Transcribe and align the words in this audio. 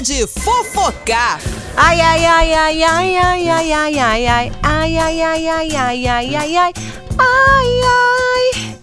de 0.00 0.26
fofocar. 0.26 1.40
Ai, 1.76 2.00
ai, 2.00 2.24
ai, 2.24 2.54
ai, 2.54 2.82
ai, 2.84 3.16
ai, 3.16 3.48
ai, 3.48 3.72
ai, 3.72 3.98
ai, 3.98 4.26
ai, 4.26 4.58
ai, 4.62 4.98
ai, 4.98 5.18
ai, 5.18 5.48
ai, 5.48 5.76
ai, 5.76 5.76
ai, 5.76 6.36
ai, 6.36 6.56
ai, 6.56 6.72
ai, 7.18 7.80
ai. 7.84 8.76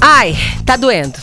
Ai, 0.00 0.36
tá 0.66 0.76
doendo. 0.76 1.18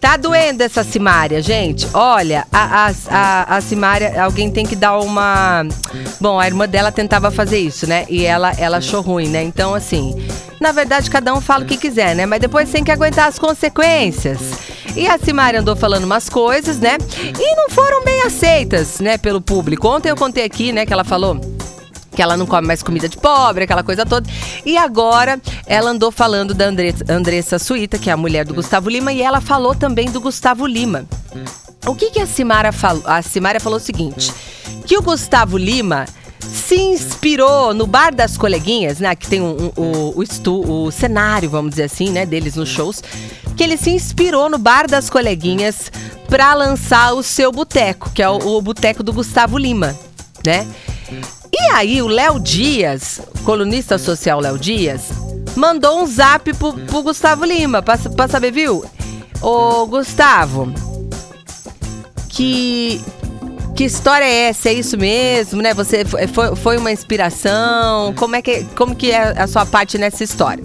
Tá 0.00 0.16
doendo 0.16 0.62
essa 0.62 0.84
Simária, 0.84 1.40
gente. 1.40 1.86
Olha, 1.94 2.46
a, 2.52 2.88
a, 2.88 2.94
a, 3.08 3.56
a 3.56 3.60
Simária, 3.60 4.22
alguém 4.22 4.50
tem 4.50 4.66
que 4.66 4.76
dar 4.76 4.98
uma. 4.98 5.64
Bom, 6.20 6.38
a 6.38 6.46
irmã 6.46 6.68
dela 6.68 6.92
tentava 6.92 7.30
fazer 7.30 7.58
isso, 7.58 7.86
né? 7.86 8.04
E 8.08 8.24
ela, 8.24 8.52
ela 8.58 8.78
achou 8.78 9.00
ruim, 9.00 9.28
né? 9.28 9.42
Então, 9.42 9.74
assim, 9.74 10.14
na 10.60 10.72
verdade, 10.72 11.08
cada 11.08 11.32
um 11.32 11.40
fala 11.40 11.64
o 11.64 11.66
que 11.66 11.76
quiser, 11.76 12.14
né? 12.14 12.26
Mas 12.26 12.40
depois 12.40 12.68
tem 12.70 12.84
que 12.84 12.90
aguentar 12.90 13.28
as 13.28 13.38
consequências. 13.38 14.40
E 14.96 15.08
a 15.08 15.18
Simária 15.18 15.60
andou 15.60 15.74
falando 15.74 16.04
umas 16.04 16.28
coisas, 16.28 16.78
né? 16.78 16.96
E 17.38 17.56
não 17.56 17.68
foram 17.68 18.04
bem 18.04 18.22
aceitas, 18.22 19.00
né, 19.00 19.18
pelo 19.18 19.40
público. 19.40 19.88
Ontem 19.88 20.08
eu 20.08 20.16
contei 20.16 20.44
aqui, 20.44 20.72
né, 20.72 20.86
que 20.86 20.92
ela 20.92 21.04
falou 21.04 21.40
que 22.14 22.22
ela 22.22 22.36
não 22.36 22.46
come 22.46 22.66
mais 22.66 22.82
comida 22.82 23.08
de 23.08 23.16
pobre, 23.16 23.64
aquela 23.64 23.82
coisa 23.82 24.06
toda. 24.06 24.30
E 24.64 24.76
agora 24.76 25.40
ela 25.66 25.90
andou 25.90 26.12
falando 26.12 26.54
da 26.54 26.66
Andressa, 26.66 27.04
Andressa 27.08 27.58
Suíta, 27.58 27.98
que 27.98 28.08
é 28.08 28.12
a 28.12 28.16
mulher 28.16 28.44
do 28.44 28.54
Gustavo 28.54 28.88
Lima, 28.88 29.12
e 29.12 29.20
ela 29.20 29.40
falou 29.40 29.74
também 29.74 30.08
do 30.10 30.20
Gustavo 30.20 30.64
Lima. 30.66 31.06
O 31.86 31.94
que, 31.94 32.10
que 32.10 32.20
a 32.20 32.26
Simara 32.26 32.70
falou? 32.70 33.02
A 33.04 33.20
Simária 33.20 33.60
falou 33.60 33.78
o 33.78 33.82
seguinte: 33.82 34.32
que 34.86 34.96
o 34.96 35.02
Gustavo 35.02 35.58
Lima 35.58 36.06
se 36.52 36.76
inspirou 36.76 37.74
no 37.74 37.86
bar 37.86 38.14
das 38.14 38.36
coleguinhas, 38.36 38.98
né? 38.98 39.14
Que 39.14 39.28
tem 39.28 39.40
um, 39.40 39.72
um, 39.76 39.82
o, 39.82 40.18
o, 40.18 40.22
estu, 40.22 40.60
o 40.70 40.90
cenário, 40.90 41.50
vamos 41.50 41.70
dizer 41.70 41.84
assim, 41.84 42.10
né? 42.10 42.26
Deles 42.26 42.56
nos 42.56 42.68
shows. 42.68 43.02
Que 43.56 43.62
ele 43.62 43.76
se 43.76 43.90
inspirou 43.90 44.48
no 44.48 44.58
bar 44.58 44.86
das 44.88 45.08
coleguinhas 45.10 45.90
para 46.28 46.54
lançar 46.54 47.14
o 47.14 47.22
seu 47.22 47.52
boteco, 47.52 48.10
que 48.10 48.22
é 48.22 48.28
o, 48.28 48.56
o 48.56 48.62
boteco 48.62 49.02
do 49.02 49.12
Gustavo 49.12 49.58
Lima, 49.58 49.96
né? 50.44 50.66
E 51.52 51.72
aí 51.72 52.02
o 52.02 52.08
Léo 52.08 52.40
Dias, 52.40 53.20
colunista 53.44 53.96
social 53.96 54.40
Léo 54.40 54.58
Dias, 54.58 55.02
mandou 55.54 56.02
um 56.02 56.06
zap 56.06 56.52
pro, 56.54 56.72
pro 56.72 57.02
Gustavo 57.02 57.44
Lima, 57.44 57.80
pra, 57.82 57.96
pra 57.96 58.26
saber, 58.26 58.50
viu? 58.50 58.84
Ô, 59.40 59.86
Gustavo, 59.86 60.72
que 62.28 63.00
que 63.74 63.84
história 63.84 64.24
é 64.24 64.48
essa? 64.48 64.68
É 64.68 64.72
isso 64.72 64.96
mesmo, 64.96 65.60
né? 65.60 65.74
Você 65.74 66.04
foi, 66.04 66.54
foi 66.54 66.76
uma 66.76 66.92
inspiração? 66.92 68.14
Como 68.14 68.36
é 68.36 68.42
que 68.42 68.64
como 68.76 68.94
que 68.94 69.10
é 69.10 69.40
a 69.40 69.46
sua 69.46 69.66
parte 69.66 69.98
nessa 69.98 70.22
história? 70.22 70.62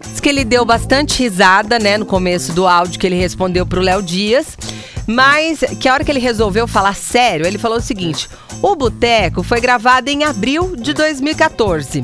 Diz 0.00 0.18
que 0.18 0.28
ele 0.28 0.44
deu 0.44 0.64
bastante 0.64 1.22
risada, 1.22 1.78
né, 1.78 1.96
no 1.96 2.04
começo 2.04 2.52
do 2.52 2.66
áudio 2.66 2.98
que 2.98 3.06
ele 3.06 3.16
respondeu 3.16 3.64
pro 3.64 3.80
Léo 3.80 4.02
Dias, 4.02 4.58
mas 5.06 5.60
que 5.80 5.88
a 5.88 5.94
hora 5.94 6.04
que 6.04 6.10
ele 6.10 6.18
resolveu 6.18 6.66
falar 6.66 6.96
sério, 6.96 7.46
ele 7.46 7.58
falou 7.58 7.78
o 7.78 7.82
seguinte: 7.82 8.28
"O 8.60 8.74
Boteco 8.74 9.42
foi 9.42 9.60
gravado 9.60 10.10
em 10.10 10.24
abril 10.24 10.74
de 10.74 10.92
2014 10.92 12.02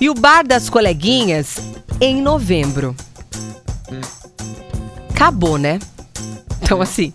e 0.00 0.08
o 0.08 0.14
Bar 0.14 0.46
das 0.46 0.70
Coleguinhas 0.70 1.58
em 2.00 2.22
novembro." 2.22 2.96
Acabou, 5.10 5.58
né? 5.58 5.78
Então 6.62 6.80
assim, 6.80 7.12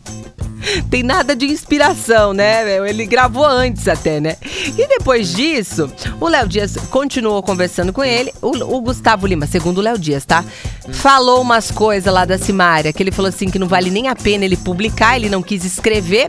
tem 0.89 1.03
nada 1.03 1.35
de 1.35 1.45
inspiração, 1.45 2.33
né? 2.33 2.77
Ele 2.87 3.05
gravou 3.05 3.45
antes 3.45 3.87
até, 3.87 4.19
né? 4.19 4.37
E 4.77 4.87
depois 4.87 5.33
disso, 5.33 5.91
o 6.19 6.27
Léo 6.27 6.47
Dias 6.47 6.75
continuou 6.89 7.41
conversando 7.41 7.93
com 7.93 8.03
ele. 8.03 8.33
O, 8.41 8.77
o 8.77 8.81
Gustavo 8.81 9.27
Lima, 9.27 9.47
segundo 9.47 9.79
o 9.79 9.81
Léo 9.81 9.97
Dias, 9.97 10.25
tá? 10.25 10.43
Falou 10.91 11.41
umas 11.41 11.71
coisas 11.71 12.13
lá 12.13 12.25
da 12.25 12.37
Simária, 12.37 12.91
que 12.91 13.01
ele 13.01 13.11
falou 13.11 13.29
assim 13.29 13.49
que 13.49 13.59
não 13.59 13.67
vale 13.67 13.89
nem 13.89 14.07
a 14.07 14.15
pena 14.15 14.45
ele 14.45 14.57
publicar, 14.57 15.15
ele 15.15 15.29
não 15.29 15.41
quis 15.41 15.63
escrever 15.63 16.27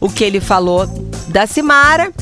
o 0.00 0.08
que 0.08 0.24
ele 0.24 0.40
falou 0.40 0.86
da 1.28 1.46
Simara, 1.46 2.12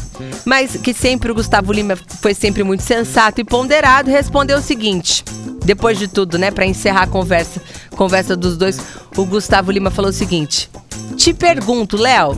mas 0.45 0.77
que 0.77 0.93
sempre 0.93 1.31
o 1.31 1.35
Gustavo 1.35 1.73
Lima 1.73 1.97
foi 2.21 2.35
sempre 2.35 2.63
muito 2.63 2.83
sensato 2.83 3.41
e 3.41 3.45
ponderado, 3.45 4.11
respondeu 4.11 4.59
o 4.59 4.63
seguinte: 4.63 5.25
depois 5.65 5.99
de 5.99 6.09
tudo, 6.09 6.39
né, 6.39 6.51
para 6.51 6.67
encerrar 6.67 7.03
a 7.03 7.07
conversa, 7.07 7.61
conversa 7.97 8.37
dos 8.37 8.57
dois, 8.57 8.81
o 9.17 9.25
Gustavo 9.25 9.71
Lima 9.71 9.91
falou 9.91 10.11
o 10.11 10.15
seguinte: 10.15 10.71
te 11.15 11.33
pergunto, 11.33 11.97
Léo, 11.97 12.37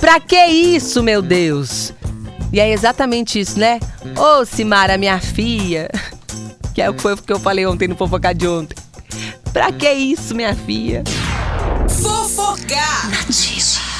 pra 0.00 0.20
que 0.20 0.46
isso, 0.46 1.02
meu 1.02 1.22
Deus? 1.22 1.92
E 2.52 2.60
é 2.60 2.70
exatamente 2.70 3.40
isso, 3.40 3.58
né? 3.58 3.80
Ô, 4.16 4.40
oh, 4.40 4.44
Simara, 4.44 4.96
minha 4.96 5.18
filha. 5.20 5.88
Que 6.74 6.82
é 6.82 6.90
o 6.90 6.94
que 6.94 7.02
foi 7.02 7.14
o 7.14 7.16
que 7.16 7.32
eu 7.32 7.38
falei 7.38 7.64
ontem 7.66 7.86
no 7.86 7.94
Fofocar 7.94 8.34
de 8.34 8.48
ontem. 8.48 8.74
Pra 9.52 9.70
que 9.70 9.88
isso, 9.88 10.34
minha 10.34 10.56
filha? 10.56 11.04
Fofocar! 11.88 13.10
Notícia. 13.10 13.93